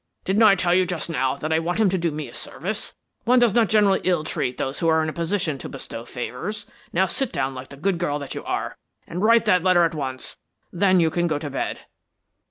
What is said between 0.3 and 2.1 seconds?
I tell you just now that I want him to do